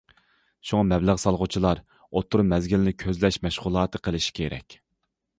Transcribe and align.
شۇڭا 0.67 0.85
مەبلەغ 0.91 1.17
سالغۇچىلار 1.23 1.81
ئوتتۇرا 2.19 2.45
مەزگىلنى 2.53 2.93
كۆزلەش 3.03 3.37
مەشغۇلاتى 3.47 4.01
قىلىشى 4.09 4.33
كېرەك. 4.41 4.79